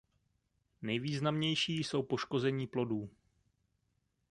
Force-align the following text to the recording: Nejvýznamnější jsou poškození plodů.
Nejvýznamnější 0.81 1.77
jsou 1.83 2.03
poškození 2.03 2.67
plodů. 2.67 3.09